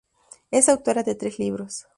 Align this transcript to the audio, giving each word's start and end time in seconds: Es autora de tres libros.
Es 0.49 0.67
autora 0.67 1.03
de 1.03 1.13
tres 1.13 1.37
libros. 1.37 1.85